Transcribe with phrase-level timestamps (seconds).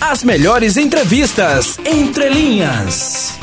[0.00, 3.38] As melhores entrevistas entre linhas.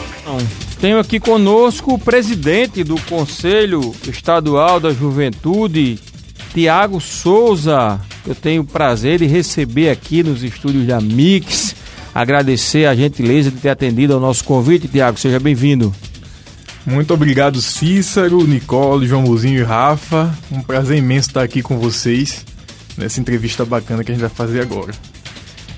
[0.80, 6.00] Tenho aqui conosco o presidente do Conselho Estadual da Juventude,
[6.54, 8.00] Tiago Souza.
[8.26, 11.76] Eu tenho o prazer de receber aqui nos estúdios da Mix.
[12.14, 15.20] Agradecer a gentileza de ter atendido ao nosso convite, Tiago.
[15.20, 15.94] Seja bem-vindo.
[16.86, 20.38] Muito obrigado, Cícero, Nicole, João Luzinho e Rafa.
[20.52, 22.46] Um prazer imenso estar aqui com vocês
[22.98, 24.94] nessa entrevista bacana que a gente vai fazer agora.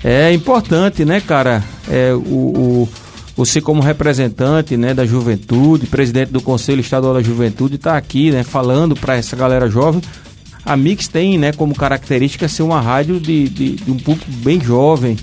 [0.07, 1.63] É importante, né, cara?
[1.89, 2.89] É, o, o,
[3.35, 8.43] você como representante né, da juventude, presidente do Conselho Estadual da Juventude, está aqui né,
[8.43, 10.03] falando para essa galera jovem.
[10.63, 14.61] A Mix tem né, como característica ser uma rádio de, de, de um público bem
[14.61, 15.17] jovem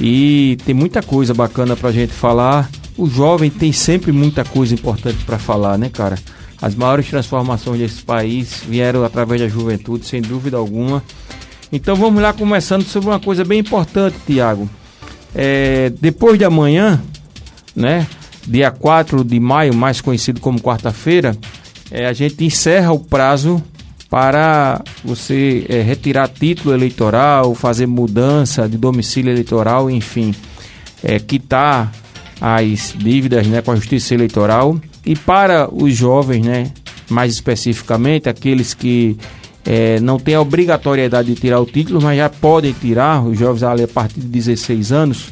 [0.00, 4.74] e tem muita coisa bacana para a gente falar o jovem tem sempre muita coisa
[4.74, 6.18] importante para falar, né, cara?
[6.60, 11.02] As maiores transformações desse país vieram através da juventude, sem dúvida alguma.
[11.72, 14.68] Então vamos lá começando sobre uma coisa bem importante, Tiago.
[15.34, 17.00] É, depois de amanhã,
[17.76, 18.06] né,
[18.46, 21.36] dia 4 de maio, mais conhecido como quarta-feira,
[21.90, 23.62] é, a gente encerra o prazo
[24.08, 30.34] para você é, retirar título eleitoral, fazer mudança de domicílio eleitoral, enfim,
[31.04, 31.92] é, quitar
[32.40, 36.70] as dívidas né, com a Justiça Eleitoral e para os jovens, né,
[37.10, 39.18] mais especificamente, aqueles que
[39.70, 43.62] é, não têm a obrigatoriedade de tirar o título, mas já podem tirar, os jovens
[43.62, 45.30] ali a partir de 16 anos,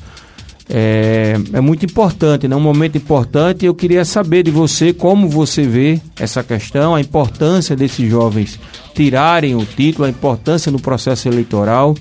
[0.69, 2.55] é, é muito importante, né?
[2.55, 3.64] um momento importante.
[3.64, 8.61] Eu queria saber de você como você vê essa questão, a importância desses jovens
[8.95, 11.97] tirarem o título, a importância no processo eleitoral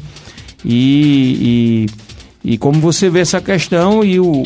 [0.63, 1.85] e,
[2.43, 4.43] e, e como você vê essa questão e o,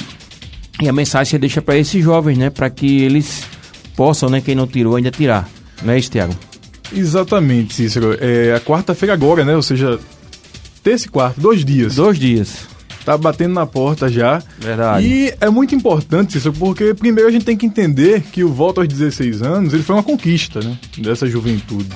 [0.80, 2.52] e a mensagem você deixa para esses jovens, né?
[2.52, 3.46] Para que eles
[3.96, 4.42] possam, né?
[4.42, 5.50] Quem não tirou, ainda tirar.
[5.82, 6.49] Não é isso, Tiago?
[6.94, 8.18] Exatamente, Cícero.
[8.20, 9.56] É a quarta-feira agora, né?
[9.56, 10.00] Ou seja,
[10.84, 11.96] terça e quarta, dois dias.
[11.96, 12.68] Dois dias.
[13.06, 14.42] Tá batendo na porta já.
[14.60, 15.06] Verdade.
[15.06, 18.82] E é muito importante, Cícero, porque primeiro a gente tem que entender que o voto
[18.82, 20.78] aos 16 anos ele foi uma conquista, né?
[20.98, 21.90] Dessa juventude.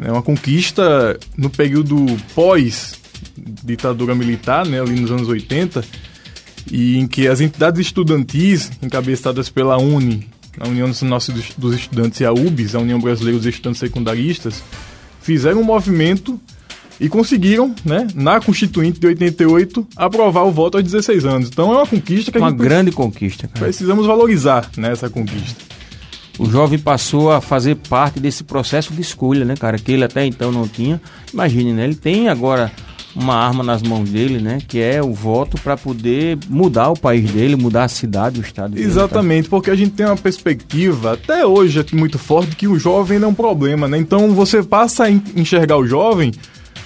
[0.00, 4.80] É uma conquista no período pós-ditadura militar, né?
[4.80, 5.84] Ali nos anos 80
[6.70, 10.26] e em que as entidades estudantis, encabeçadas pela UNE,
[10.60, 11.18] a União Nacional
[11.56, 14.62] dos Estudantes e a UBS, a União Brasileira dos Estudantes Secundaristas,
[15.20, 16.40] fizeram um movimento
[17.00, 21.48] e conseguiram, né, na Constituinte de 88, aprovar o voto aos 16 anos.
[21.48, 23.48] Então é uma conquista que uma a gente grande conquista.
[23.48, 23.66] Cara.
[23.66, 25.62] Precisamos valorizar né, essa conquista.
[26.38, 30.24] O jovem passou a fazer parte desse processo de escolha, né, cara, que ele até
[30.24, 31.00] então não tinha.
[31.32, 32.72] Imagine, né, ele tem agora
[33.16, 34.58] uma arma nas mãos dele, né?
[34.66, 38.74] Que é o voto para poder mudar o país dele, mudar a cidade, o estado
[38.74, 38.86] dele.
[38.86, 39.50] Exatamente, tá?
[39.50, 43.28] porque a gente tem uma perspectiva, até hoje aqui muito forte, que o jovem não
[43.28, 43.96] é um problema, né?
[43.96, 46.32] Então você passa a enxergar o jovem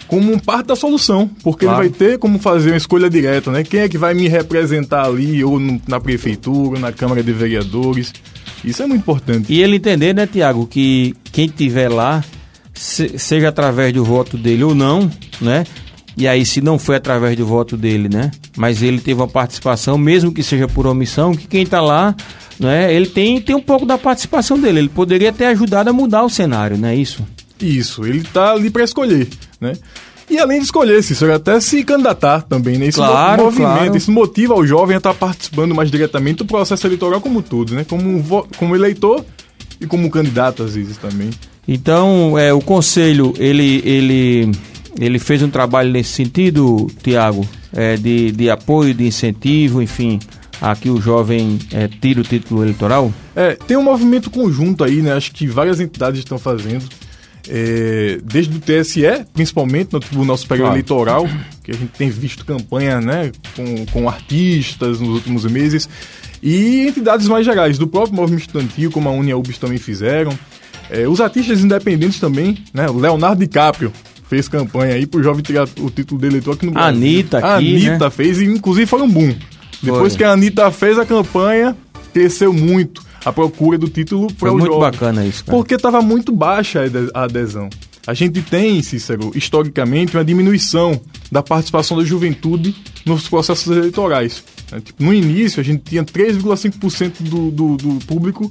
[0.06, 1.82] como parte da solução, porque claro.
[1.82, 3.64] ele vai ter como fazer uma escolha direta, né?
[3.64, 8.12] Quem é que vai me representar ali, ou no, na prefeitura, na Câmara de Vereadores.
[8.64, 9.52] Isso é muito importante.
[9.52, 12.22] E ele entender, né, Tiago, que quem tiver lá,
[12.74, 15.64] se, seja através do voto dele ou não, né?
[16.20, 18.30] E aí, se não foi através do voto dele, né?
[18.54, 22.14] Mas ele teve uma participação, mesmo que seja por omissão, que quem está lá,
[22.58, 22.92] né?
[22.92, 24.80] Ele tem, tem um pouco da participação dele.
[24.80, 27.26] Ele poderia ter ajudado a mudar o cenário, não é isso?
[27.58, 29.72] Isso, ele está ali para escolher, né?
[30.28, 32.88] E além de escolher, Cícero, até se candidatar também, né?
[32.88, 33.96] Isso claro, movimento, claro.
[33.96, 37.74] isso motiva o jovem a estar tá participando mais diretamente do processo eleitoral como tudo,
[37.74, 37.86] né?
[37.88, 39.24] Como, como eleitor
[39.80, 41.30] e como candidato, às vezes, também.
[41.66, 44.52] Então, é, o conselho, ele, ele
[45.06, 50.20] ele fez um trabalho nesse sentido, Tiago, é, de, de apoio, de incentivo, enfim,
[50.60, 53.12] a que o jovem é, tire o título eleitoral?
[53.34, 55.14] É, tem um movimento conjunto aí, né?
[55.14, 56.84] Acho que várias entidades estão fazendo.
[57.48, 60.76] É, desde o TSE, principalmente no Tribunal Superior claro.
[60.76, 61.28] Eleitoral,
[61.64, 65.88] que a gente tem visto campanha né, com, com artistas nos últimos meses,
[66.42, 70.38] e entidades mais gerais, do próprio movimento estudantil, como a Unia UBS também fizeram.
[70.90, 72.88] É, os artistas independentes também, né?
[72.90, 73.92] O Leonardo DiCaprio
[74.30, 76.88] fez campanha aí pro jovem tirar o título de eleitor aqui no Brasil.
[76.88, 78.10] Anitta aqui, A Anitta né?
[78.10, 79.34] fez e inclusive foi um boom.
[79.82, 80.18] Depois foi.
[80.18, 81.76] que a Anitta fez a campanha,
[82.14, 84.80] cresceu muito a procura do título para o muito jovem.
[84.92, 85.58] bacana isso, cara.
[85.58, 86.80] Porque estava muito baixa
[87.12, 87.68] a adesão.
[88.06, 91.00] A gente tem, Cícero, historicamente, uma diminuição
[91.30, 92.74] da participação da juventude
[93.04, 94.44] nos processos eleitorais.
[94.70, 94.80] Né?
[94.80, 98.50] Tipo, no início, a gente tinha 3,5% do, do, do público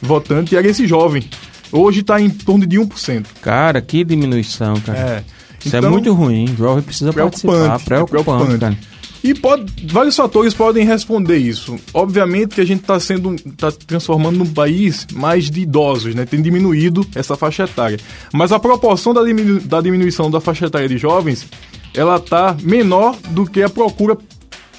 [0.00, 1.24] votante e era esse jovem.
[1.72, 3.26] Hoje está em torno de 1%.
[3.40, 4.98] Cara, que diminuição, cara.
[4.98, 5.24] É.
[5.64, 6.44] Isso é então, é muito ruim.
[6.52, 7.80] O jovem precisa participar.
[7.80, 8.58] Preocupante, é preocupante.
[8.58, 8.78] Cara.
[9.24, 11.76] E pode, vários fatores podem responder isso.
[11.92, 16.24] Obviamente que a gente está sendo, está transformando num país mais de idosos, né?
[16.24, 17.98] Tem diminuído essa faixa etária.
[18.32, 21.46] Mas a proporção da, diminu, da diminuição da faixa etária de jovens
[21.92, 24.16] ela está menor do que a procura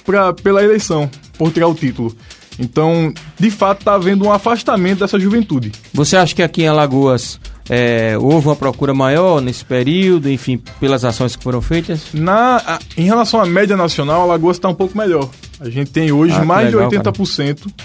[0.05, 2.15] pra, pela eleição, por tirar o título.
[2.59, 5.71] Então, de fato, está havendo um afastamento dessa juventude.
[5.93, 7.39] Você acha que aqui em Alagoas
[7.69, 12.07] é, houve uma procura maior nesse período, enfim, pelas ações que foram feitas?
[12.13, 15.29] Na, a, em relação à média nacional, Alagoas está um pouco melhor.
[15.59, 17.75] A gente tem hoje ah, mais legal, de 80% cara.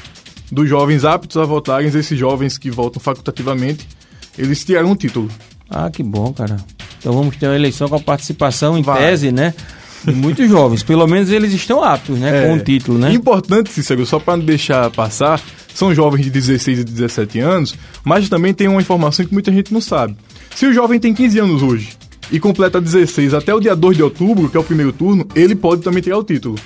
[0.51, 3.87] dos jovens aptos a votarem, esses jovens que votam facultativamente,
[4.39, 5.29] eles tiraram um título.
[5.69, 6.57] Ah, que bom, cara.
[6.99, 8.99] Então vamos ter uma eleição com a participação em Vai.
[8.99, 9.53] tese, né?
[10.07, 12.45] Muitos jovens, pelo menos eles estão aptos, né?
[12.45, 13.13] É, com o título, né?
[13.13, 15.41] Importante, Cícero, só para não deixar passar,
[15.75, 19.73] são jovens de 16 e 17 anos, mas também tem uma informação que muita gente
[19.73, 20.17] não sabe.
[20.55, 21.91] Se o jovem tem 15 anos hoje
[22.31, 25.55] e completa 16 até o dia 2 de outubro, que é o primeiro turno, ele
[25.55, 26.57] pode também tirar o título.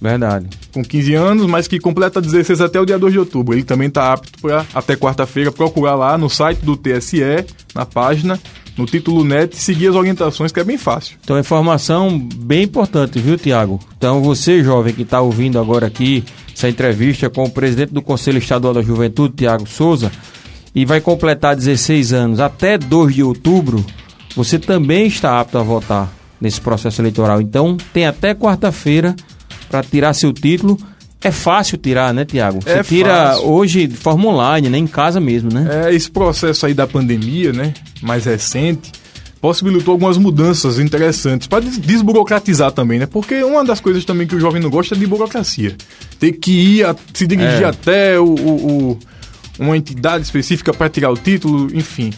[0.00, 0.48] Verdade.
[0.72, 3.54] Com 15 anos, mas que completa 16 até o dia 2 de outubro.
[3.54, 7.44] Ele também está apto para, até quarta-feira, procurar lá no site do TSE,
[7.74, 8.40] na página,
[8.80, 11.18] no título net, seguir as orientações, que é bem fácil.
[11.22, 13.78] Então, informação bem importante, viu, Tiago?
[13.96, 18.38] Então, você, jovem, que está ouvindo agora aqui essa entrevista com o presidente do Conselho
[18.38, 20.10] Estadual da Juventude, Tiago Souza,
[20.74, 23.84] e vai completar 16 anos até 2 de outubro,
[24.34, 26.10] você também está apto a votar
[26.40, 27.40] nesse processo eleitoral.
[27.40, 29.14] Então, tem até quarta-feira
[29.68, 30.78] para tirar seu título.
[31.22, 32.60] É fácil tirar, né, Tiago?
[32.62, 33.48] Você é tira fácil.
[33.48, 34.78] hoje de forma online, né?
[34.78, 35.86] Em casa mesmo, né?
[35.86, 37.74] É, esse processo aí da pandemia, né?
[38.00, 38.90] Mais recente,
[39.40, 43.06] possibilitou algumas mudanças interessantes para desburocratizar também, né?
[43.06, 45.76] Porque uma das coisas também que o jovem não gosta é de burocracia.
[46.18, 47.66] Ter que ir, a, se dirigir é.
[47.66, 48.98] até o, o, o,
[49.58, 52.12] uma entidade específica para tirar o título, enfim.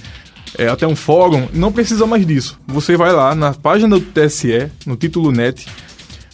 [0.58, 2.58] É, até um fórum, não precisa mais disso.
[2.66, 5.66] Você vai lá na página do TSE, no título net,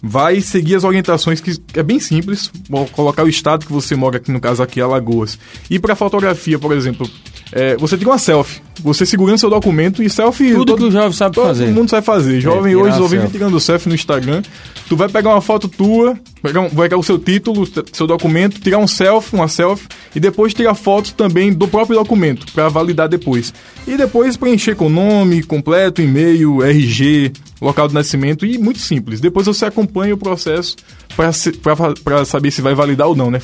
[0.03, 2.51] vai seguir as orientações que é bem simples,
[2.93, 5.39] colocar o estado que você mora aqui no caso aqui Alagoas.
[5.69, 7.09] E para fotografia, por exemplo,
[7.53, 10.53] é, você tira uma selfie, você segurando seu documento e selfie.
[10.53, 11.67] Tudo todo, que o jovem sabe todo fazer.
[11.67, 12.39] Todo mundo sabe fazer.
[12.39, 14.43] É, jovem é, hoje vive tirando selfie no Instagram.
[14.89, 18.61] Tu vai pegar uma foto tua, pegar um, vai pegar o seu título, seu documento,
[18.61, 23.09] tirar um selfie, uma selfie e depois tirar fotos também do próprio documento para validar
[23.09, 23.53] depois.
[23.87, 29.21] E depois preencher com nome completo, e-mail, RG, local de nascimento e muito simples.
[29.21, 30.77] Depois você acompanha o processo
[31.17, 33.41] para saber se vai validar ou não, né?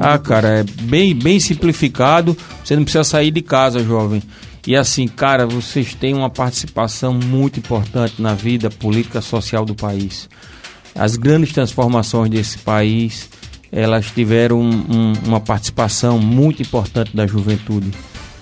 [0.00, 2.36] Ah, cara, é bem, bem simplificado.
[2.64, 4.22] Você não precisa sair de casa, jovem.
[4.66, 10.28] E assim, cara, vocês têm uma participação muito importante na vida política social do país.
[10.94, 13.28] As grandes transformações desse país,
[13.72, 17.90] elas tiveram um, um, uma participação muito importante da juventude.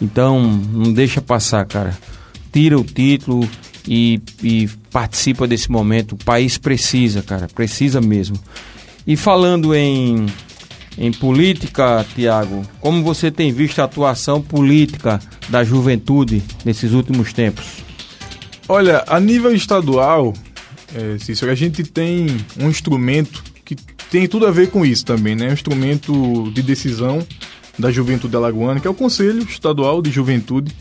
[0.02, 1.96] Então, não deixa passar, cara.
[2.52, 3.48] Tira o título
[3.86, 6.12] e, e participa desse momento.
[6.12, 8.38] O país precisa, cara, precisa mesmo.
[9.06, 10.26] E falando em
[10.98, 17.64] em política, Tiago, como você tem visto a atuação política da juventude nesses últimos tempos?
[18.68, 20.34] Olha, a nível estadual,
[20.94, 22.26] é, Cícero, a gente tem
[22.60, 23.76] um instrumento que
[24.10, 25.48] tem tudo a ver com isso também, né?
[25.48, 27.24] Um instrumento de decisão
[27.78, 30.74] da juventude alagoana, que é o Conselho Estadual de Juventude,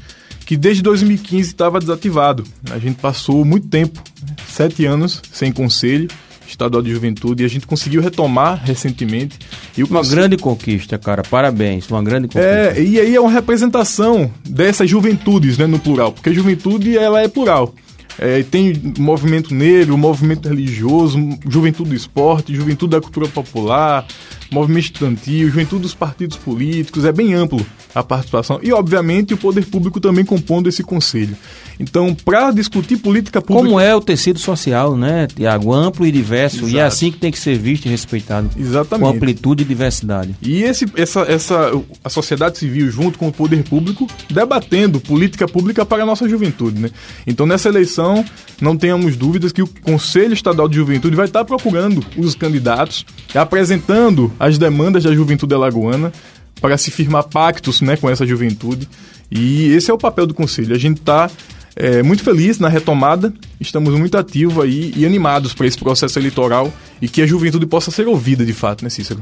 [0.46, 2.44] que desde 2015 estava desativado.
[2.72, 4.36] A gente passou muito tempo, né?
[4.48, 6.10] sete anos sem conselho,
[6.48, 9.38] Estadual de Juventude e a gente conseguiu retomar recentemente.
[9.78, 11.24] E uma grande conquista, cara.
[11.24, 12.48] Parabéns, uma grande conquista.
[12.48, 17.22] É, e aí é uma representação dessas juventudes, né, no plural, porque a juventude ela
[17.22, 17.74] é plural.
[18.20, 24.08] É, tem movimento negro, movimento religioso, juventude do esporte, juventude da cultura popular,
[24.52, 28.60] movimento estudantil, juventude dos partidos políticos, é bem amplo a participação.
[28.62, 31.36] E, obviamente, o poder público também compondo esse conselho.
[31.80, 33.68] Então, para discutir política pública.
[33.68, 35.74] Como é o tecido social, né, Tiago?
[35.74, 36.58] Amplo e diverso.
[36.58, 36.72] Exato.
[36.72, 38.50] E é assim que tem que ser visto e respeitado.
[38.58, 39.10] Exatamente.
[39.10, 40.36] Com amplitude e diversidade.
[40.42, 41.72] E esse, essa, essa,
[42.04, 46.80] a sociedade civil, junto com o poder público, debatendo política pública para a nossa juventude.
[46.80, 46.90] Né?
[47.26, 48.26] Então, nessa eleição,
[48.60, 54.32] não tenhamos dúvidas que o Conselho Estadual de Juventude vai estar procurando os candidatos, apresentando
[54.40, 56.12] as demandas da juventude alagoana
[56.60, 58.88] para se firmar pactos né, com essa juventude.
[59.30, 60.76] E esse é o papel do Conselho.
[60.76, 61.30] A gente está
[61.76, 66.74] é, muito feliz na retomada, estamos muito ativos aí e animados para esse processo eleitoral
[67.02, 69.20] e que a juventude possa ser ouvida de fato, né, Cícero?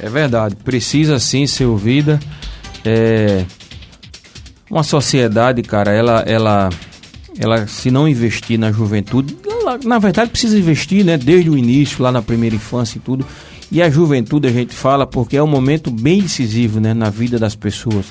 [0.00, 2.20] É verdade, precisa sim ser ouvida.
[2.84, 3.44] É...
[4.70, 6.68] Uma sociedade, cara, ela, ela,
[7.38, 12.02] ela se não investir na juventude, ela, na verdade precisa investir, né, desde o início,
[12.02, 13.26] lá na primeira infância e tudo.
[13.70, 17.38] E a juventude a gente fala porque é um momento bem decisivo, né, na vida
[17.38, 18.06] das pessoas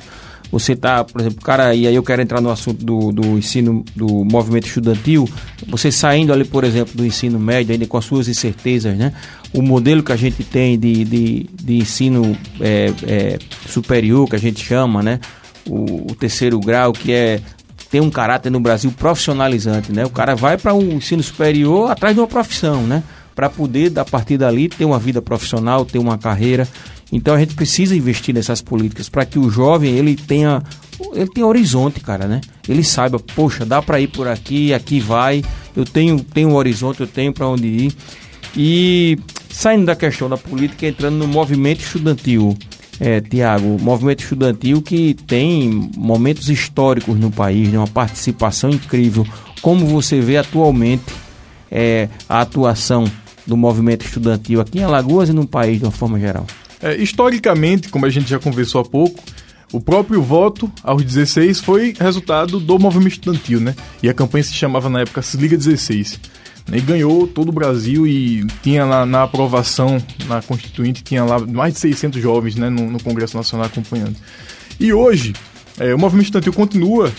[0.52, 3.84] você tá, por exemplo, cara, e aí eu quero entrar no assunto do, do ensino,
[3.96, 5.30] do movimento estudantil,
[5.68, 9.14] você saindo ali, por exemplo, do ensino médio, ainda com as suas incertezas, né?
[9.54, 14.40] O modelo que a gente tem de, de, de ensino é, é, superior, que a
[14.40, 15.20] gente chama, né?
[15.66, 17.42] O, o terceiro grau, que é
[17.90, 20.06] tem um caráter no Brasil profissionalizante, né?
[20.06, 23.02] O cara vai para um ensino superior atrás de uma profissão, né?
[23.38, 26.67] Para poder, a partir dali, ter uma vida profissional, ter uma carreira.
[27.12, 30.63] Então a gente precisa investir nessas políticas para que o jovem ele tenha
[31.13, 32.41] ele tenha horizonte, cara, né?
[32.67, 35.44] Ele saiba, poxa, dá para ir por aqui, aqui vai.
[35.75, 37.94] Eu tenho tenho um horizonte, eu tenho para onde ir.
[38.56, 39.20] E
[39.51, 42.58] saindo da questão da política, entrando no movimento estudantil,
[43.00, 49.27] é, Tiago, movimento estudantil que tem momentos históricos no país, né, uma participação incrível.
[49.62, 51.13] Como você vê atualmente
[51.70, 53.06] é, a atuação
[53.48, 56.46] do movimento estudantil aqui em Alagoas e no país de uma forma geral?
[56.82, 59.24] É, historicamente, como a gente já conversou há pouco,
[59.72, 63.75] o próprio voto aos 16 foi resultado do movimento estudantil, né?
[64.04, 66.20] E a campanha se chamava na época Se Liga 16.
[66.72, 71.74] E ganhou todo o Brasil e tinha lá na aprovação na Constituinte, tinha lá mais
[71.74, 74.16] de 600 jovens né, no, no Congresso Nacional acompanhando.
[74.80, 75.34] E hoje,
[75.80, 77.12] é, o movimento estudantil continua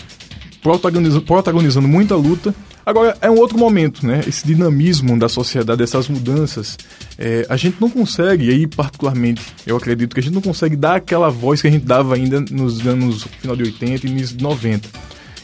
[0.61, 2.53] protagonizando, protagonizando muita luta.
[2.89, 4.21] Agora, é um outro momento, né?
[4.27, 6.75] Esse dinamismo da sociedade, essas mudanças,
[7.19, 10.75] é, a gente não consegue, e aí particularmente, eu acredito que a gente não consegue
[10.75, 14.35] dar aquela voz que a gente dava ainda nos anos final de 80 e início
[14.35, 14.89] de 90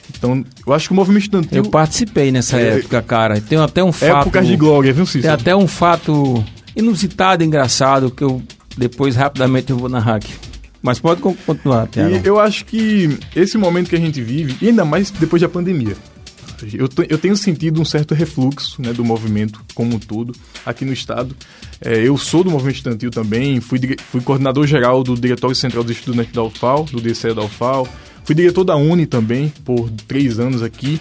[0.10, 1.64] então, eu acho que o movimento estudantil...
[1.64, 3.42] Eu participei nessa é, época, cara.
[3.42, 4.22] Tem até um fato...
[4.22, 5.24] Épocas de glória, viu, Cícero?
[5.24, 6.44] Tem até um fato
[6.76, 8.42] inusitado, engraçado, que eu
[8.78, 10.34] depois rapidamente eu vou narrar aqui.
[10.82, 12.22] Mas pode continuar, Tiago.
[12.24, 15.96] Eu acho que esse momento que a gente vive, ainda mais depois da pandemia,
[16.74, 20.34] eu, eu tenho sentido um certo refluxo né, do movimento como um todo
[20.66, 21.36] aqui no estado.
[21.82, 23.80] É, eu sou do movimento estudantil também, fui,
[24.12, 27.88] fui coordenador geral do Diretório Central dos Estudantes da UFAL, do DCE da UFAL,
[28.26, 31.00] Fui diretor da Uni também, por três anos aqui.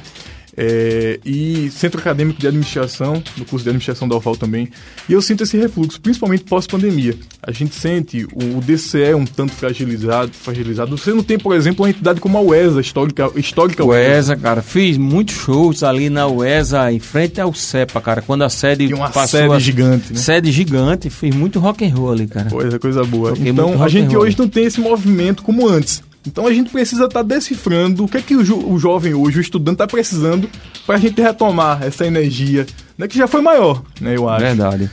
[0.56, 4.68] É, e centro acadêmico de administração, no curso de administração da UFAL também.
[5.08, 7.16] E eu sinto esse refluxo, principalmente pós-pandemia.
[7.42, 10.96] A gente sente o, o DCE um tanto fragilizado, fragilizado.
[10.96, 14.32] Você não tem, por exemplo, uma entidade como a UESA, histórica, histórica UESA.
[14.32, 18.48] UESA, cara, fiz muitos shows ali na UESA, em frente ao CEPA, cara, quando a
[18.48, 20.18] sede Tinha uma sede a, gigante, né?
[20.18, 22.48] Sede gigante, fiz muito rock and roll ali, cara.
[22.48, 23.30] Coisa, coisa boa.
[23.30, 26.02] Toquei então, a gente hoje não tem esse movimento como antes.
[26.26, 29.14] Então a gente precisa estar tá decifrando o que é que o, jo o jovem
[29.14, 30.48] hoje, o estudante, está precisando
[30.86, 32.66] para a gente retomar essa energia,
[32.96, 34.44] né, que já foi maior, né, eu acho.
[34.44, 34.90] Verdade.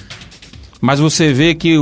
[0.81, 1.79] Mas você vê que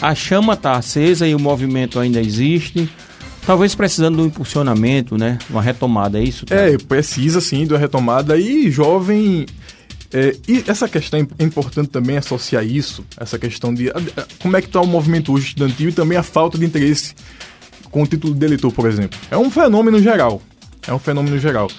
[0.00, 2.88] a chama está acesa e o movimento ainda existe.
[3.46, 5.38] Talvez precisando de um impulsionamento, né?
[5.50, 6.46] Uma retomada, é isso?
[6.46, 6.72] Cara?
[6.72, 8.36] É, precisa sim de uma retomada.
[8.38, 9.46] E jovem.
[10.12, 13.90] É, e essa questão é importante também associar isso, essa questão de
[14.38, 17.14] como é que está o movimento hoje estudantil e também a falta de interesse
[17.94, 19.16] com o título de eleitor, por exemplo.
[19.30, 20.42] É um fenômeno geral.
[20.84, 21.70] É um fenômeno geral.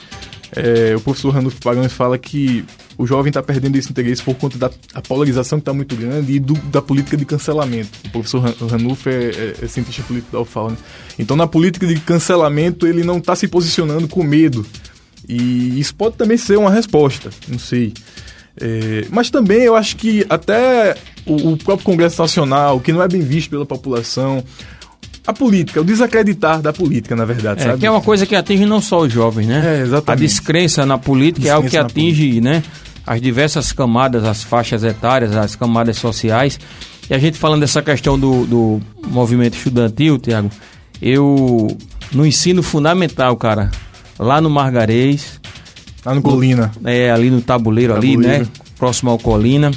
[0.56, 2.64] É, o professor Ranulfo Pagães fala que
[2.98, 4.70] o jovem está perdendo esse interesse por conta da
[5.06, 7.90] polarização que está muito grande e do, da política de cancelamento.
[8.06, 10.78] O professor Ranulfo é, é, é cientista político da UFAL, né?
[11.20, 14.66] Então, na política de cancelamento, ele não está se posicionando com medo.
[15.28, 17.94] E isso pode também ser uma resposta, não sei.
[18.62, 20.96] É, mas também eu acho que até
[21.26, 24.42] o, o próprio Congresso Nacional, que não é bem visto pela população,
[25.28, 27.80] a política, o desacreditar da política, na verdade, é, sabe?
[27.80, 29.80] Que é uma coisa que atinge não só os jovens, né?
[29.80, 30.24] É, exatamente.
[30.24, 32.64] A descrença na política descrença é algo que atinge, né?
[33.06, 36.60] As diversas camadas, as faixas etárias, as camadas sociais.
[37.10, 40.50] E a gente falando dessa questão do, do movimento estudantil, Tiago,
[41.02, 41.76] eu,
[42.12, 43.72] no ensino fundamental, cara,
[44.20, 45.40] lá no Margarês...
[46.06, 46.72] Lá no Colina.
[46.84, 48.22] É, ali no tabuleiro, tabuleiro.
[48.22, 48.48] ali, né?
[48.78, 49.72] Próximo ao Colina.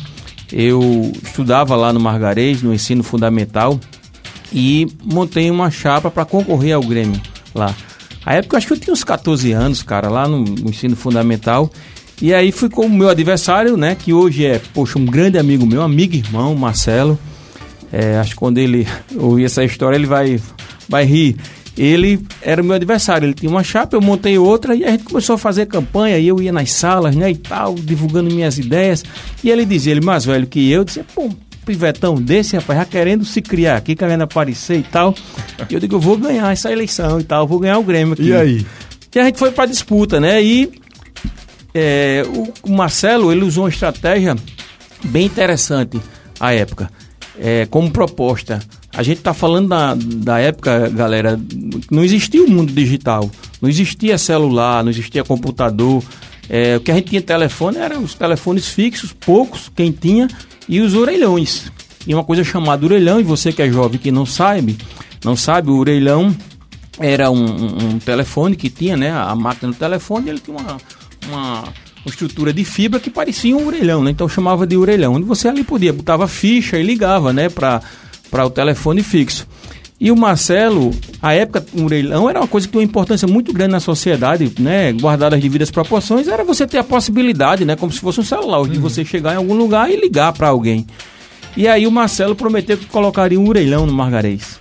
[0.52, 3.80] Eu estudava lá no Margarês, no ensino fundamental
[4.52, 7.20] e montei uma chapa para concorrer ao Grêmio
[7.54, 7.74] lá.
[8.24, 11.70] A época acho que eu tinha uns 14 anos, cara, lá no, no ensino fundamental.
[12.20, 15.64] E aí fui com o meu adversário, né, que hoje é, poxa, um grande amigo
[15.64, 17.18] meu, amigo irmão, Marcelo.
[17.92, 18.86] É, acho que quando ele
[19.16, 20.40] ouvir essa história, ele vai,
[20.88, 21.36] vai rir.
[21.76, 25.36] Ele era meu adversário, ele tinha uma chapa, eu montei outra e a gente começou
[25.36, 26.18] a fazer campanha.
[26.18, 29.04] E eu ia nas salas, né, e tal, divulgando minhas ideias.
[29.44, 31.30] E ele dizia, ele mais velho que eu, dizia, pô,
[31.68, 35.14] pivetão desse, rapaz, já querendo se criar aqui, querendo aparecer e tal.
[35.68, 38.28] E eu digo, eu vou ganhar essa eleição e tal, vou ganhar o Grêmio aqui.
[38.28, 38.66] E aí?
[39.14, 40.42] E a gente foi pra disputa, né?
[40.42, 40.70] E
[41.74, 42.22] é,
[42.62, 44.34] o Marcelo, ele usou uma estratégia
[45.04, 46.00] bem interessante
[46.40, 46.90] à época,
[47.38, 48.60] é, como proposta.
[48.94, 51.38] A gente tá falando da, da época, galera,
[51.90, 56.02] não existia o mundo digital, não existia celular, não existia computador.
[56.48, 60.28] É, o que a gente tinha telefone eram os telefones fixos, poucos, quem tinha,
[60.68, 61.70] e os orelhões.
[62.06, 64.76] E uma coisa chamada orelhão, e você que é jovem que não sabe,
[65.24, 66.34] não sabe, o orelhão
[66.98, 69.10] era um, um, um telefone que tinha, né?
[69.10, 70.76] A máquina do telefone, ele tinha uma,
[71.28, 74.10] uma, uma estrutura de fibra que parecia um orelhão, né?
[74.10, 75.14] Então chamava de orelhão.
[75.14, 77.48] Onde você ali podia, botava ficha e ligava, né?
[77.48, 79.46] Para o telefone fixo.
[80.00, 83.52] E o Marcelo, a época, o Orelhão era uma coisa que tinha uma importância muito
[83.52, 84.92] grande na sociedade, né?
[84.92, 87.74] Guardada as devidas proporções, era você ter a possibilidade, né?
[87.74, 90.86] Como se fosse um celular, de você chegar em algum lugar e ligar para alguém.
[91.56, 94.60] E aí o Marcelo prometeu que colocaria um orelhão no Margarês.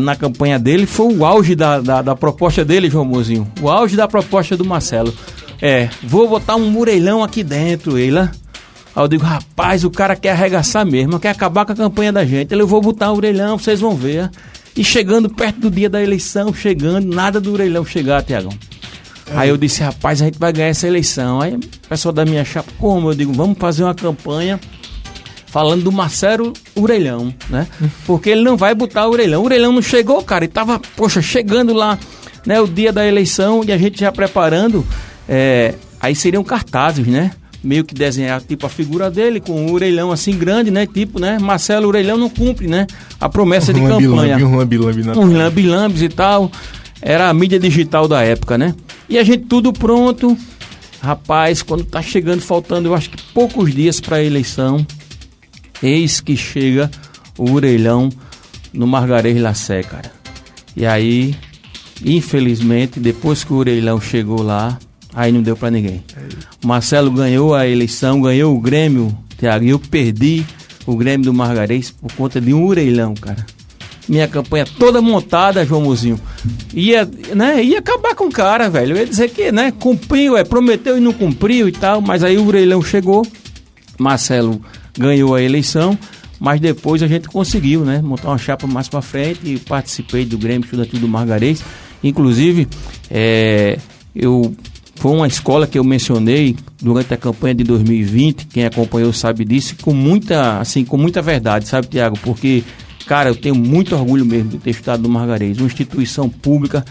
[0.00, 3.50] Na campanha dele foi o auge da, da, da proposta dele, João Mozinho.
[3.60, 5.12] O auge da proposta do Marcelo.
[5.60, 8.30] É, vou botar um orelhão aqui dentro, Eila.
[8.94, 12.24] Aí eu digo, rapaz, o cara quer arregaçar mesmo, quer acabar com a campanha da
[12.24, 12.52] gente.
[12.52, 14.30] Ele, eu vou botar um orelhão, vocês vão ver.
[14.76, 18.52] E chegando perto do dia da eleição, chegando, nada do orelhão chegar, Tiagão.
[19.30, 19.36] É.
[19.36, 21.40] Aí eu disse, rapaz, a gente vai ganhar essa eleição.
[21.40, 23.10] Aí o pessoal da minha chapa, como?
[23.10, 24.60] Eu digo, vamos fazer uma campanha
[25.46, 27.66] falando do Marcelo Orelhão, né?
[28.06, 29.42] Porque ele não vai botar o Orelhão.
[29.42, 31.98] O Orelhão não chegou, cara, e tava, poxa, chegando lá,
[32.46, 34.86] né, o dia da eleição e a gente já preparando.
[35.28, 37.32] É, aí seriam cartazes, né?
[37.62, 40.86] Meio que desenhar tipo a figura dele com um orelhão assim grande, né?
[40.86, 41.38] Tipo, né?
[41.38, 42.86] Marcelo Orelhão não cumpre, né?
[43.20, 44.36] A promessa de campanha.
[44.36, 46.50] Um lambi-lambi Uns lambi-lambis e tal.
[47.00, 48.74] Era a mídia digital da época, né?
[49.08, 50.36] E a gente tudo pronto.
[51.00, 54.86] Rapaz, quando tá chegando, faltando, eu acho que poucos dias para a eleição,
[55.82, 56.88] eis que chega
[57.36, 58.08] o orelhão
[58.72, 60.12] no Margarês Lacé, cara.
[60.76, 61.34] E aí,
[62.04, 64.78] infelizmente, depois que o orelhão chegou lá,
[65.14, 66.02] Aí não deu para ninguém.
[66.64, 70.44] Marcelo ganhou a eleição, ganhou o Grêmio, Thiago, e eu perdi
[70.86, 73.44] o Grêmio do Margarês por conta de um orelhão, cara.
[74.08, 76.18] Minha campanha toda montada, João Mozinho.
[76.74, 78.96] Ia, né, ia acabar com o cara, velho.
[78.96, 82.36] Eu ia dizer que, né, cumpriu, é, prometeu e não cumpriu e tal, mas aí
[82.36, 83.24] o orelhão chegou,
[83.98, 84.60] Marcelo
[84.98, 85.96] ganhou a eleição,
[86.40, 90.36] mas depois a gente conseguiu, né, montar uma chapa mais para frente e participei do
[90.36, 91.62] Grêmio Estudantil do Margarês.
[92.02, 92.66] Inclusive,
[93.08, 93.78] é,
[94.14, 94.52] eu
[95.02, 99.74] foi uma escola que eu mencionei durante a campanha de 2020, quem acompanhou sabe disso,
[99.82, 102.16] com muita, assim, com muita verdade, sabe, Tiago?
[102.22, 102.62] Porque,
[103.04, 106.84] cara, eu tenho muito orgulho mesmo de ter estudado no Margarês, uma instituição pública,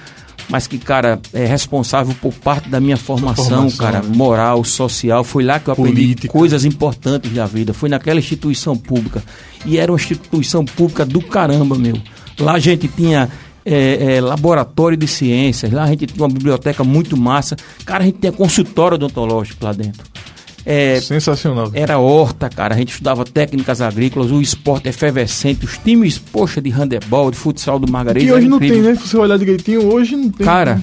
[0.50, 4.14] mas que, cara, é responsável por parte da minha formação, formação cara, né?
[4.14, 5.24] moral, social.
[5.24, 6.34] Foi lá que eu aprendi Política.
[6.34, 7.74] coisas importantes da vida.
[7.74, 9.24] Foi naquela instituição pública.
[9.66, 11.98] E era uma instituição pública do caramba, meu.
[12.38, 13.30] Lá a gente tinha
[13.66, 17.56] é, é, laboratório de ciências, lá a gente tinha uma biblioteca muito massa.
[17.86, 20.04] Cara, a gente tinha consultório odontológico lá dentro.
[20.66, 21.72] É, Sensacional.
[21.74, 22.76] Era horta, cara.
[22.76, 27.80] A gente estudava técnicas agrícolas, o esporte efervescente, os times, poxa, de handebol, de futsal
[27.80, 28.26] do Margarida.
[28.26, 28.96] Que hoje não tem, né?
[28.96, 30.46] Se você olhar direitinho, hoje não tem.
[30.46, 30.82] Cara,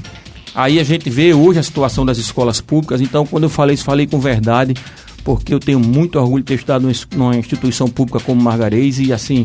[0.55, 3.01] aí a gente vê hoje a situação das escolas públicas.
[3.01, 4.75] Então, quando eu falei isso, falei com verdade,
[5.23, 9.45] porque eu tenho muito orgulho de ter estudado numa instituição pública como Margarês e, assim,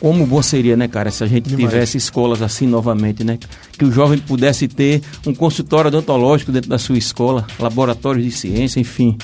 [0.00, 1.68] como bom seria, né, cara, se a gente Demais.
[1.68, 3.38] tivesse escolas assim novamente, né?
[3.72, 8.80] Que o jovem pudesse ter um consultório odontológico dentro da sua escola, laboratórios de ciência,
[8.80, 9.18] enfim.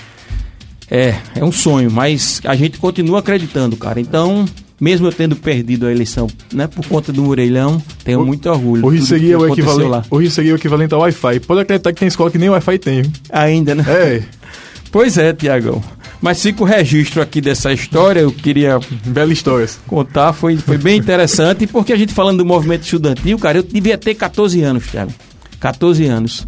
[0.91, 3.99] É, é um sonho, mas a gente continua acreditando, cara.
[3.99, 4.45] Então,
[4.79, 8.85] mesmo eu tendo perdido a eleição, né, por conta do orelhão, tenho o, muito orgulho.
[8.87, 11.41] Hoje seria, o equivalente, seria o equivalente ao Wi-Fi.
[11.41, 13.03] Pode acreditar que tem escola que nem Wi-Fi tem.
[13.31, 13.85] Ainda, né?
[13.89, 14.23] É.
[14.93, 15.83] Pois é, Tiagão.
[16.21, 18.79] Mas fica o registro aqui dessa história, eu queria.
[19.07, 19.69] Bela história.
[19.87, 23.99] Contar, foi, foi bem interessante, porque a gente falando do movimento estudantil, cara, eu devia
[23.99, 25.13] ter 14 anos, Thiago.
[25.61, 26.47] 14 anos.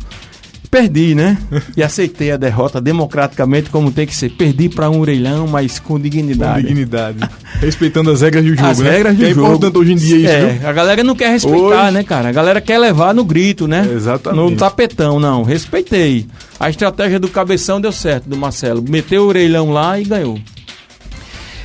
[0.71, 1.39] Perdi, né?
[1.77, 4.31] E aceitei a derrota democraticamente como tem que ser.
[4.31, 6.63] Perdi para um orelhão, mas com dignidade.
[6.63, 7.19] Com dignidade.
[7.61, 8.91] Respeitando as regras do jogo, as né?
[8.91, 9.41] regras do que é jogo.
[9.41, 10.69] É importante hoje em dia isso, é, viu?
[10.69, 11.93] A galera não quer respeitar, hoje...
[11.93, 12.29] né, cara?
[12.29, 13.89] A galera quer levar no grito, né?
[13.91, 14.51] É, exatamente.
[14.51, 15.43] No tapetão, não.
[15.43, 16.27] Respeitei.
[16.61, 18.85] A estratégia do cabeção deu certo, do Marcelo.
[18.87, 20.39] Meteu o orelhão lá e ganhou.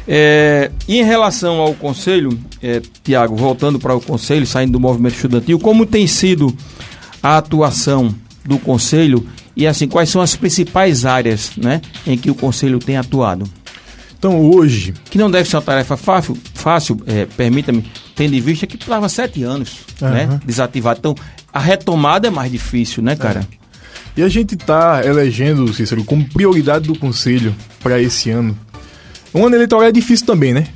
[0.07, 5.59] É, em relação ao conselho, é, Tiago, voltando para o conselho, saindo do movimento estudantil,
[5.59, 6.55] como tem sido
[7.21, 8.13] a atuação
[8.45, 12.97] do Conselho e assim quais são as principais áreas né, em que o Conselho tem
[12.97, 13.49] atuado?
[14.17, 14.93] Então hoje.
[15.09, 17.83] Que não deve ser uma tarefa fácil, fácil é, permita-me,
[18.15, 20.09] tendo em vista que estava sete anos uhum.
[20.09, 20.99] né, desativado.
[20.99, 21.15] Então
[21.51, 23.41] a retomada é mais difícil, né, cara?
[23.41, 23.63] É.
[24.15, 28.57] E a gente está elegendo, Cícero, como prioridade do Conselho para esse ano.
[29.33, 30.67] Um ano eleitoral é difícil também, né?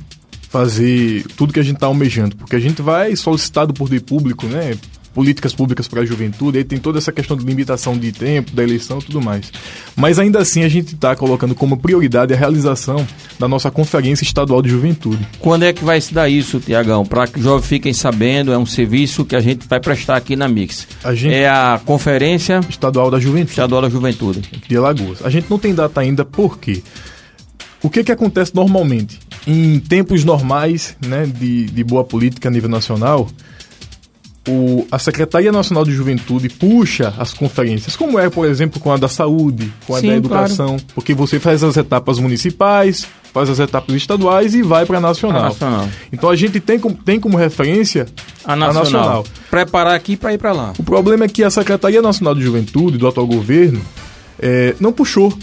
[0.50, 4.46] Fazer tudo que a gente está almejando, porque a gente vai solicitado por poder público,
[4.46, 4.76] né?
[5.18, 8.62] Políticas públicas para a juventude, aí tem toda essa questão de limitação de tempo, da
[8.62, 9.52] eleição e tudo mais.
[9.96, 13.04] Mas ainda assim a gente está colocando como prioridade a realização
[13.36, 15.26] da nossa Conferência Estadual de Juventude.
[15.40, 17.04] Quando é que vai se dar isso, Tiagão?
[17.04, 20.36] Para que os jovens fiquem sabendo, é um serviço que a gente vai prestar aqui
[20.36, 20.86] na Mix.
[21.02, 21.34] A gente...
[21.34, 23.50] É a Conferência Estadual da Juventude.
[23.50, 24.42] Estadual da Juventude.
[24.68, 25.18] De Alagoas.
[25.24, 26.80] A gente não tem data ainda, por quê?
[27.82, 29.18] O que, que acontece normalmente?
[29.44, 33.28] Em tempos normais né, de, de boa política a nível nacional,
[34.46, 38.96] o, a Secretaria Nacional de Juventude puxa as conferências, como é, por exemplo, com a
[38.96, 40.84] da saúde, com a Sim, da educação, claro.
[40.94, 45.42] porque você faz as etapas municipais, faz as etapas estaduais e vai para a nacional.
[45.44, 45.88] nacional.
[46.12, 48.06] Então a gente tem como, tem como referência
[48.44, 48.70] a nacional.
[48.70, 49.24] a nacional.
[49.50, 50.72] Preparar aqui para ir para lá.
[50.78, 53.80] O problema é que a Secretaria Nacional de Juventude do atual governo
[54.38, 55.36] é, não puxou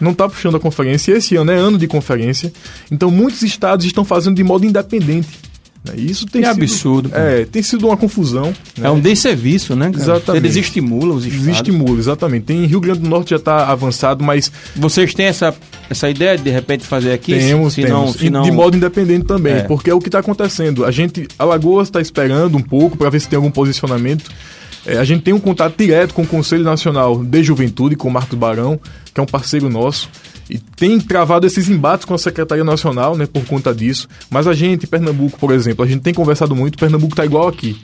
[0.00, 1.12] não está puxando a conferência.
[1.12, 2.50] Esse ano é ano de conferência.
[2.90, 5.28] Então, muitos estados estão fazendo de modo independente.
[5.84, 5.94] Né?
[5.96, 7.10] Isso tem que sido, absurdo.
[7.14, 8.52] É, tem sido uma confusão.
[8.76, 8.86] Né?
[8.86, 9.90] É um desserviço, né?
[9.90, 10.02] Cara?
[10.02, 10.42] Exatamente.
[10.42, 11.46] Você desestimula os estados.
[11.46, 12.44] Desestimula, exatamente.
[12.44, 14.52] Tem Rio Grande do Norte já está avançado, mas...
[14.76, 15.54] Vocês têm essa,
[15.88, 17.32] essa ideia de, de repente, fazer aqui?
[17.32, 17.98] Temos, se temos.
[17.98, 18.42] Não, se não...
[18.42, 19.62] De modo independente também, é.
[19.62, 20.84] porque é o que está acontecendo.
[20.84, 24.30] A gente, Alagoas está esperando um pouco para ver se tem algum posicionamento.
[24.86, 28.10] É, a gente tem um contato direto com o Conselho Nacional de Juventude, com o
[28.10, 28.80] Marcos Barão,
[29.12, 30.08] que é um parceiro nosso
[30.50, 34.08] e tem travado esses embates com a Secretaria Nacional, né, por conta disso.
[34.28, 37.80] Mas a gente, Pernambuco, por exemplo, a gente tem conversado muito, Pernambuco está igual aqui.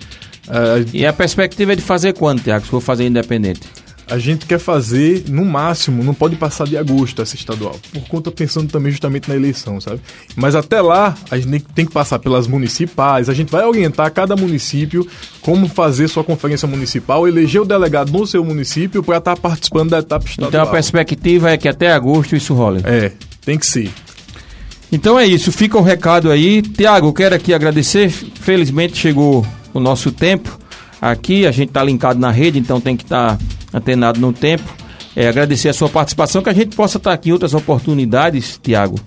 [0.48, 3.61] Uh, e a perspectiva é de fazer quando, Tiago, se for fazer independente?
[4.09, 8.31] A gente quer fazer no máximo, não pode passar de agosto essa estadual, por conta
[8.31, 10.01] pensando também justamente na eleição, sabe?
[10.37, 14.37] Mas até lá, a gente tem que passar pelas municipais, a gente vai orientar cada
[14.37, 15.07] município
[15.40, 19.90] como fazer sua conferência municipal, eleger o delegado no seu município para estar tá participando
[19.90, 20.49] da etapa estadual.
[20.51, 22.83] Então a perspectiva é que até agosto isso role.
[22.85, 23.12] É,
[23.45, 23.90] tem que ser.
[24.92, 26.62] Então é isso, fica o recado aí.
[26.62, 30.65] Tiago, quero aqui agradecer, felizmente chegou o nosso tempo
[31.00, 33.37] aqui, a gente está linkado na rede, então tem que estar...
[33.37, 34.64] Tá antenado no tempo.
[35.14, 38.98] É, agradecer a sua participação, que a gente possa estar aqui em outras oportunidades, Tiago.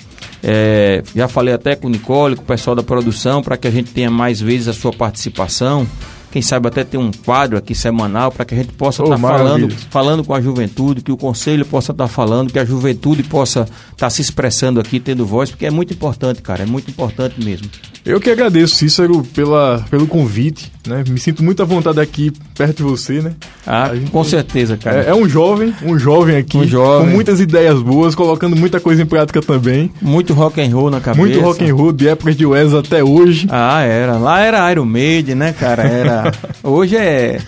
[0.42, 3.72] É, já falei até com o Nicole, com o pessoal da produção, para que a
[3.72, 5.88] gente tenha mais vezes a sua participação
[6.32, 9.20] quem sabe até ter um quadro aqui semanal para que a gente possa estar oh,
[9.20, 12.66] tá falando, falando com a juventude, que o conselho possa estar tá falando, que a
[12.66, 16.66] juventude possa estar tá se expressando aqui, tendo voz, porque é muito importante, cara, é
[16.66, 17.68] muito importante mesmo.
[18.06, 21.04] Eu que agradeço, Cícero, pela, pelo convite, né?
[21.08, 23.34] Me sinto muito à vontade aqui perto de você, né?
[23.66, 25.04] Ah, gente, com certeza, cara.
[25.04, 27.08] É, é, um jovem, um jovem aqui, um jovem.
[27.08, 29.92] com muitas ideias boas, colocando muita coisa em prática também.
[30.02, 31.22] Muito rock and roll na cabeça.
[31.22, 33.48] Muito rock and roll, de épocas de Wesley até hoje.
[33.52, 34.18] Ah, era.
[34.18, 35.84] Lá era Iron Maiden, né, cara?
[35.84, 36.19] Era
[36.64, 37.40] Hoje é.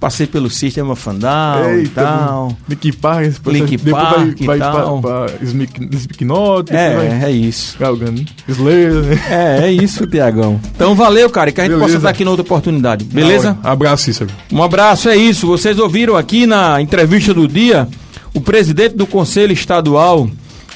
[0.00, 2.56] Passei pelo System of Down e tal.
[2.68, 5.00] Linkin Park, Link Park vai, vai tal.
[5.00, 6.72] Pra, pra Slipknot.
[6.72, 7.76] É, é isso.
[7.80, 8.24] Galgando.
[8.46, 9.20] Slayer, né?
[9.28, 10.60] É, é isso, Tiagão.
[10.72, 11.86] Então valeu, cara, e que a gente Beleza.
[11.86, 13.04] possa estar aqui noutra oportunidade.
[13.04, 13.58] Beleza?
[13.64, 14.30] abraço, Cícero.
[14.52, 15.48] Um abraço, é isso.
[15.48, 17.88] Vocês ouviram aqui na entrevista do dia
[18.32, 20.30] o presidente do Conselho Estadual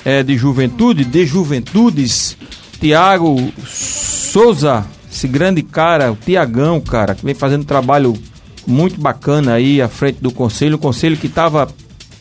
[0.04, 2.36] é, de Juventude, de Juventudes,
[2.80, 8.14] Tiago Souza esse grande cara, o Tiagão, cara, que vem fazendo um trabalho
[8.66, 11.68] muito bacana aí à frente do conselho, o conselho que estava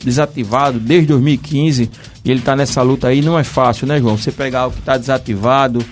[0.04, 1.90] desativado desde 2015
[2.26, 4.18] e ele está nessa luta aí, não é fácil, né, João?
[4.18, 5.84] Você pegar o que está desativado,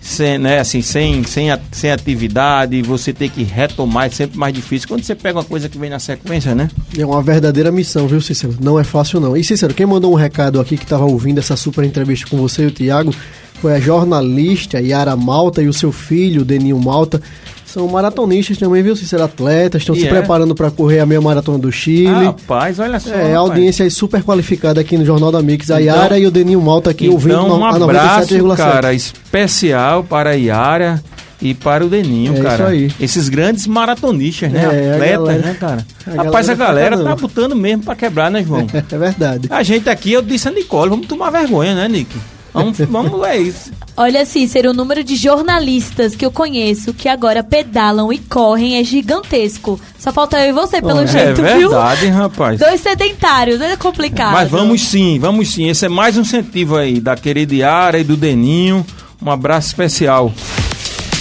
[0.00, 4.88] sem, né, assim, sem, sem, sem atividade, você ter que retomar é sempre mais difícil.
[4.88, 6.68] Quando você pega uma coisa que vem na sequência, né?
[6.98, 8.56] É uma verdadeira missão, viu, Cícero?
[8.60, 9.36] Não é fácil, não.
[9.36, 12.64] E, Cícero, quem mandou um recado aqui que estava ouvindo essa super entrevista com você
[12.64, 13.14] e o Tiago
[13.62, 17.22] foi a jornalista Yara Malta e o seu filho, Deninho Malta.
[17.64, 18.96] São maratonistas também, viu?
[18.96, 20.10] Ser atletas, estão se é?
[20.10, 22.08] preparando para correr a meia maratona do Chile.
[22.08, 23.14] Ah, rapaz, olha só.
[23.14, 25.70] É, a audiência é super qualificada aqui no Jornal da Mix.
[25.70, 28.56] A então, Yara e o Deninho Malta aqui então, ouvindo um a 97,7.
[28.56, 31.00] cara, especial para a Yara
[31.40, 32.54] e para o Deninho, é cara.
[32.54, 32.92] Isso aí.
[33.00, 34.60] Esses grandes maratonistas, né?
[34.60, 35.86] É, Atletas, galera, né, cara?
[36.04, 38.66] A Rapaz, a galera tá, tá botando mesmo para quebrar, né, João?
[38.90, 39.46] É, verdade.
[39.48, 42.12] A gente aqui, eu disse a Nicole, vamos tomar vergonha, né, Nick?
[42.52, 43.72] Vamos, vamos é isso.
[43.96, 48.84] Olha, Cícero, o número de jornalistas que eu conheço que agora pedalam e correm é
[48.84, 49.80] gigantesco.
[49.98, 51.46] Só falta eu e você, pelo é jeito, viu?
[51.46, 52.14] É verdade, viu?
[52.14, 52.58] rapaz.
[52.58, 54.32] Dois sedentários, é complicado.
[54.32, 55.68] Mas vamos sim, vamos sim.
[55.68, 58.84] Esse é mais um incentivo aí da querida Yara e do Deninho.
[59.20, 60.32] Um abraço especial.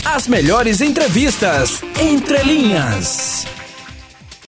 [0.04, 3.46] As melhores entrevistas, entre linhas.